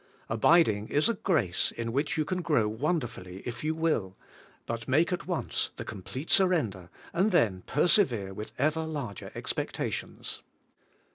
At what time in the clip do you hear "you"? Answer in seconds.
2.17-2.25, 3.63-3.75